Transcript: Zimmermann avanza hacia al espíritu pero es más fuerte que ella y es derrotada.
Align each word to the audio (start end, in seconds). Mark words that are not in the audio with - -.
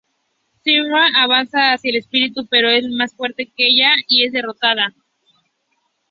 Zimmermann 0.63 1.15
avanza 1.15 1.73
hacia 1.73 1.91
al 1.91 1.97
espíritu 1.97 2.47
pero 2.47 2.71
es 2.71 2.89
más 2.89 3.13
fuerte 3.15 3.51
que 3.55 3.67
ella 3.67 3.91
y 4.07 4.25
es 4.25 4.33
derrotada. 4.33 4.95